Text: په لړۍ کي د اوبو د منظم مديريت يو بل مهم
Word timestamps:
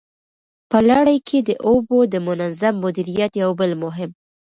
په 0.69 0.77
لړۍ 0.89 1.17
کي 1.27 1.39
د 1.49 1.51
اوبو 1.67 1.97
د 2.13 2.15
منظم 2.27 2.73
مديريت 2.85 3.31
يو 3.41 3.49
بل 3.59 3.71
مهم 3.83 4.09